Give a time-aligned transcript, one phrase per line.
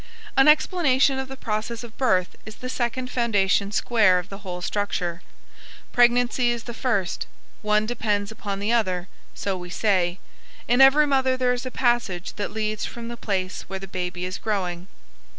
[0.35, 4.59] An explanation of the process of birth is the second foundation square of the whole
[4.63, 5.21] structure.
[5.93, 7.27] Pregnancy is the first.
[7.61, 10.17] One depends upon the other, so we say:
[10.67, 14.25] "In every mother there is a passage that leads from the place where the baby
[14.25, 14.87] is growing.